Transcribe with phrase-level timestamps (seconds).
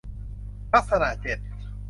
[0.73, 1.37] ลักษณะเจ็ด